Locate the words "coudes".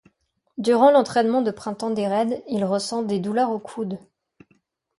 3.59-3.99